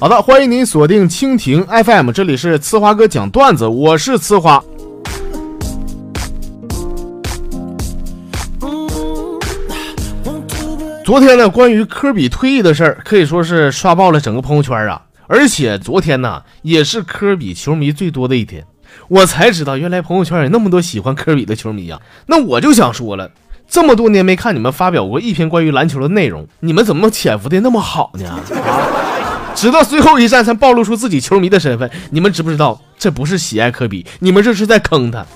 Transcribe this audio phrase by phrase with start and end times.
[0.00, 4.62] 好的，欢迎您锁定蜻蜓 FM，这里是呲花哥讲段子，我是呲花。
[11.04, 15.02] 昨天呢，关于科比退役的事儿，可以说是刷爆了整个朋友圈啊！
[15.26, 18.64] 而且昨天呢，也是科比球迷最多的一天，
[19.08, 22.00] 我才知道原来朋友圈有那么多喜欢科比的球迷啊！
[22.26, 23.28] 那我就想说了，
[23.68, 28.28] 这么多年没看你们发表过一篇关于篮球的内容，你们怎么潜伏的那么好呢？
[28.28, 28.94] 啊！
[29.58, 35.26] 直到最后一战才暴露出自己球迷的身份，你们知不知道这不是喜爱科比，你们这是在坑他，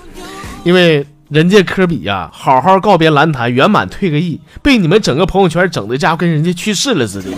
[0.63, 1.05] 因为。
[1.29, 7.31] 人家科比呀，好好告别篮坛，圆满退个役，被你们整个朋友圈整的家伙跟人家去世了似的。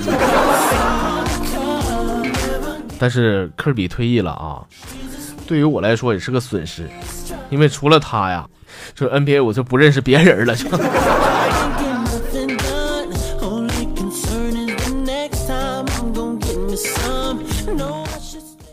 [2.99, 4.59] 但是科比退役了啊，
[5.47, 6.89] 对于我来说也是个损失，
[7.49, 8.45] 因为除了他呀，
[8.93, 10.53] 就 NBA 我就不认识别人了。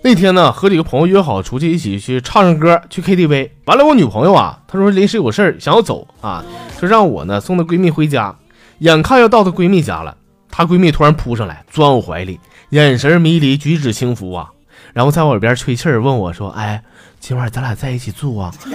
[0.05, 3.51] 那天呢，和几个朋友约好出去一起去唱唱歌，去 KTV。
[3.67, 6.45] 完了，我女朋友啊，她说临时有事儿想要走啊，
[6.81, 8.35] 说让我呢送她闺蜜回家。
[8.79, 10.17] 眼看要到她闺蜜家了，
[10.51, 14.51] 她闺蜜突然扑上来，钻我怀里，眼神迷离，举止轻浮啊，
[14.93, 16.83] 然后在我耳边吹气儿，问我说：“哎，
[17.21, 18.53] 今晚咱俩在一起住啊？”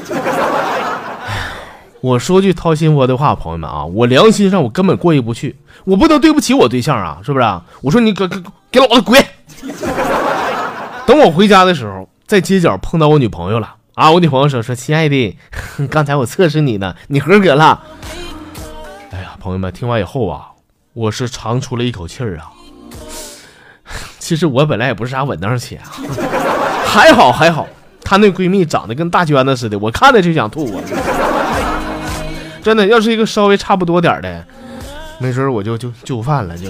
[1.99, 7.45] 我说句掏心窝的话，朋友们啊，我良心上我根本过意不去，我不能对不起我对象啊，是不是？
[7.81, 9.21] 我说你给给给老子滚！
[11.07, 14.11] 等我回家的时候，在街角碰到我女朋友了啊！
[14.11, 15.37] 我女朋友说：“说亲爱的，
[15.89, 17.81] 刚才我测试你呢，你合格了。”
[19.11, 20.49] 哎呀，朋友们，听完以后啊，
[20.91, 22.51] 我是长出了一口气儿啊。
[24.19, 25.79] 其实我本来也不是啥稳当钱，
[26.85, 27.65] 还好还好，
[28.03, 30.83] 她那闺蜜长得跟大娟子似的，我看着就想吐啊！
[32.61, 34.45] 真的，要是一个稍微差不多点的，
[35.19, 36.69] 没准我就就就范了，就。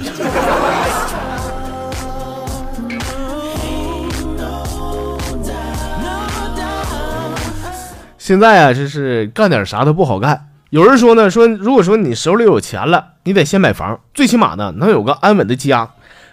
[8.28, 10.50] 现在啊，就是干点啥都不好干。
[10.70, 15.92] 有人说呢，说如果说你手里有钱了，你得先买房，最起码呢能有个安稳的家。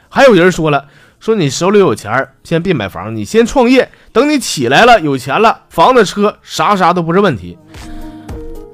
[0.08, 0.86] 还有人说了，
[1.20, 7.56] 说你手里有钱，先别买房，你先创业，等你起来了，有钱了，房子车啥啥都不是问题。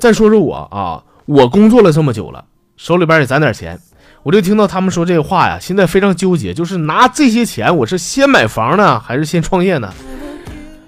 [0.00, 2.47] 再说说我啊，我工作了这么久了，
[2.78, 3.78] 手里边也攒点钱，
[4.22, 9.92] 我就听到他们说这个话呀，现在非常纠结，就是拿这些钱，我是先买房呢，还是先创业呢？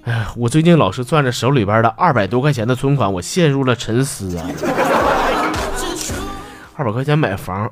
[0.04, 4.44] 哎，我最近老是攥着手里边的二百多块钱的存款，我陷入了沉思啊。
[6.74, 7.70] 二百块钱买房，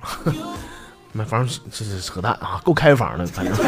[1.13, 3.53] 买房这是扯淡啊，够开房的，反正。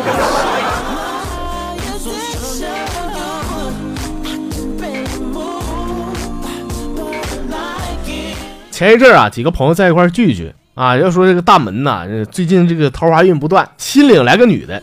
[8.71, 14.81] 前一阵啊，几个朋友在一块聚聚啊，要说这个大门呐，最近这个桃花运不断，新领来个女的，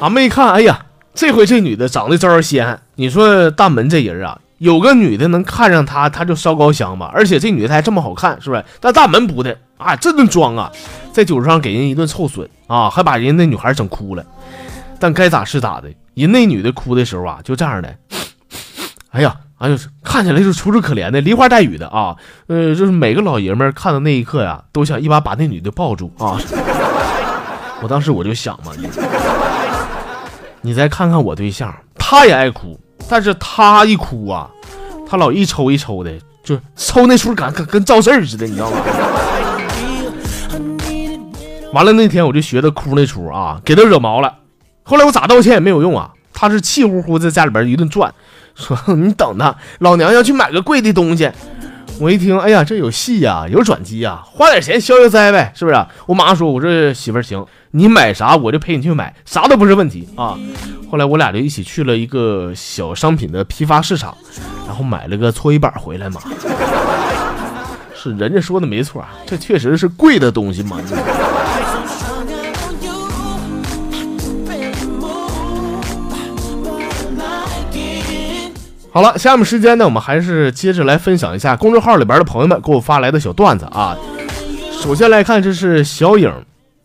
[0.00, 0.80] 俺们一看，哎呀。
[1.14, 7.10] 这回这女的长得招人稀罕，你说大门这人啊，有个女的能看上他，他就烧高香吧。
[7.12, 8.64] 而且这女的还这么好看，是不是？
[8.80, 10.70] 但大门不的啊，这顿装啊，
[11.12, 14.24] 在酒桌上给人一顿臭损啊，还把人家那女孩整哭了。
[14.98, 17.94] 但该咋是咋的，人那女的哭的时候啊，就这样的，
[19.10, 22.14] 哎呀，哎呦，看起来就楚楚可怜的，梨花带雨的啊。
[22.46, 26.38] 呃，就是每个老爷们看到那一刻呀，都想一把把那女的抱住啊。
[27.82, 28.72] 我当时我就想嘛。
[30.62, 32.78] 你再看看我对象，他也爱哭，
[33.08, 34.48] 但是他一哭啊，
[35.08, 36.12] 他老一抽一抽的，
[36.44, 38.78] 就抽那出感跟跟招事儿似的，你知道吗？
[41.72, 44.34] 完了那天我就学他哭那出啊，给他惹毛了。
[44.82, 48.12] 后来我咋道歉也没有用啊，他是气呼呼在家里边一顿转，
[48.54, 51.30] 说 你等他，老娘要去买个贵的东西。
[52.00, 55.86] 我一听，哎呀，这有戏呀，有转机呀，花点钱消消灾呗，是不是？
[56.06, 60.38] 我妈说，我这媳妇儿行，你买啥我就陪你去买，啥都不是问题啊。
[60.90, 64.16] 后来我俩就一起去了一个小商品的批发市场，
[64.66, 66.22] 然后买了个搓衣板回来嘛。
[67.94, 70.78] 是人家说的没错，这确实是贵的东西嘛。
[78.92, 83.96] 好了，下面时间呢，我们还是接着来分享一下公众号里边的朋友们给我发来的小段子啊。
[84.72, 86.28] 首先来看，这是小影，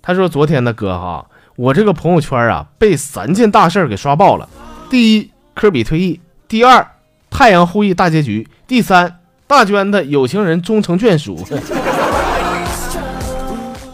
[0.04, 1.26] 他说：“昨天的哥哈，
[1.56, 4.48] 我这个朋友圈啊，被三件大事给刷爆了。
[4.88, 6.88] 第一，科比退役；第二，
[7.32, 9.18] 太阳后裔大结局；第三，
[9.48, 11.44] 大娟的有情人终成眷属。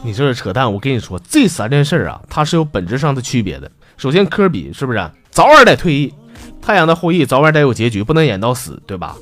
[0.03, 0.73] 你这是扯淡！
[0.73, 3.71] 我跟你说，这三件事啊，它是有本质上的区别的。
[3.95, 6.13] 首先，科比是不是早晚得退役？”
[6.61, 9.15] 太阳的后裔早晚得有结局，不能演到死，对吧？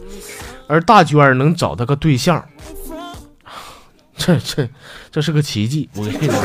[0.67, 2.43] 而大娟能找到个对象，
[4.15, 4.69] 这这
[5.09, 5.89] 这是个奇迹。
[5.95, 6.35] 我跟你说，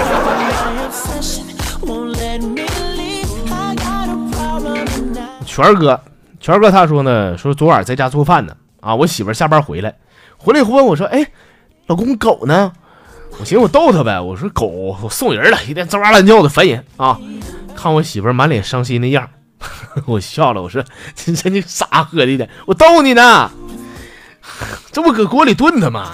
[5.45, 6.01] 权哥，
[6.41, 9.95] 权哥他说呢，说昨晚在家做饭呢，啊，我媳妇下班回来，
[10.39, 11.27] 回来以后问我说，哎，
[11.87, 12.73] 老公狗呢？
[13.39, 17.19] 我寻思我逗他呗，我说狗我送人了，一天吱哇乱叫的烦人啊。
[17.75, 19.29] 看我媳妇满脸伤心的样，
[20.07, 20.83] 我笑了，我说
[21.15, 23.51] 这这你傻喝的的，我逗你呢，
[24.91, 26.11] 这不搁锅里炖的吗？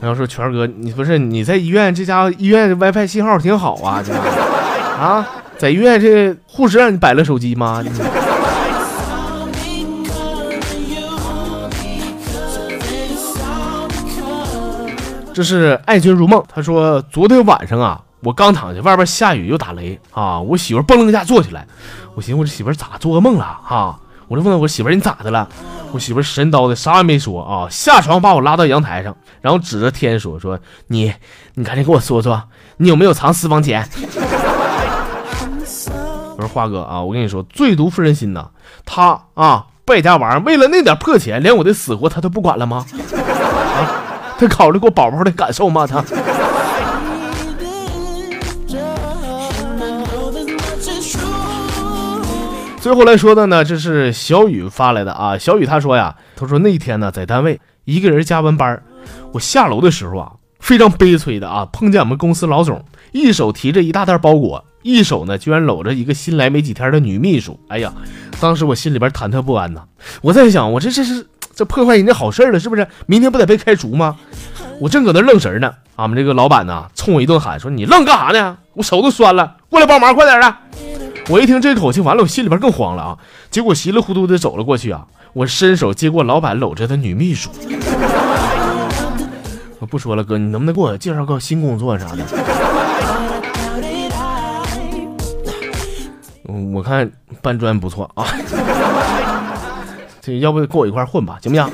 [0.00, 5.26] 然后 说权哥，你不是你在医院，这家伙医院 WiFi 信号挺好啊，这啊，
[5.56, 7.82] 在医院这护士让你摆了手机吗？
[15.32, 21.66] 这是爱君如梦，他说昨天晚上啊，我刚躺下，外边下雨又打雷啊，我媳妇蹦楞一下坐起来，
[22.14, 23.98] 我寻思我这媳妇咋做噩梦了啊？
[24.26, 25.46] 我就问我媳妇你咋的了？
[25.92, 31.12] 我媳妇神叨的啥也没说啊，下床把我拉到阳台上，然后指着天说说你
[31.54, 32.42] 你赶紧给我说说，
[32.78, 33.86] 你有没有藏私房钱？
[36.36, 38.46] 我说花哥啊，我跟你说，最毒妇人心呐，
[38.86, 42.84] 他啊败家玩意儿，为了那点破钱，连我的死活他都不管了吗？
[43.14, 44.02] 啊？
[44.38, 45.86] 他考虑过宝宝的感受吗？
[45.86, 46.02] 他。
[52.84, 55.38] 最后来说的呢，这是小雨发来的啊。
[55.38, 58.82] 小雨他说呀，他说那天呢在单位一个人加完班，
[59.32, 67.58] 我下楼的时候啊，非常悲催的啊，碰见我们公司老总，一手提着一大袋包裹，一手呢居然搂着一个新来没几天的女秘书。
[67.68, 67.90] 哎呀，
[68.38, 69.82] 当时我心里边忐忑不安呐。
[70.20, 71.26] 我在想，我这这是。
[71.56, 72.84] 这破坏人家好事了，是不是？
[73.06, 74.16] 明天不得被开除吗？
[74.80, 78.58] 我正搁那愣神呢，俺们这个老板呢，冲我一顿喊，说你愣干啥呢？
[78.72, 80.56] 我手都酸了，过来帮忙，快点的！
[81.30, 83.18] 我一听这口气，完了，我心里边更慌了啊！
[83.50, 87.48] 结果稀里糊涂的走了过去啊，我伸手接过老板搂着的女秘书。
[89.78, 92.22] 我不说了，哥，你能不能给我介绍个新工作啥的？
[96.72, 97.10] 我看
[97.40, 98.26] 搬砖不错啊。
[100.20, 101.66] 这要不跟我一块混吧，行不行？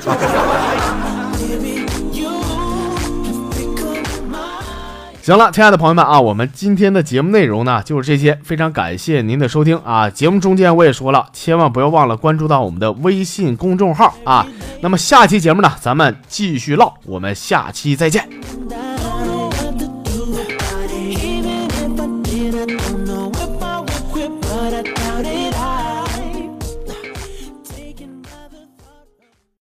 [5.23, 10.09] 行了，亲爱的朋友们啊，我们今天的节目内容呢就是这些，非常感谢您的收听啊。
[10.09, 14.47] 节目中间我也说了，千万不要忘了关注到我们的微信公众号啊。
[14.81, 18.50] 那么下期节目呢，咱们继续唠，我们下期再见。